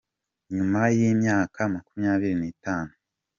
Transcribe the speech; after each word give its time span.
Nyuma 0.55 0.79
y’imyaka 0.97 1.59
makumyabiri 1.73 2.35
n’itanu. 2.37 2.91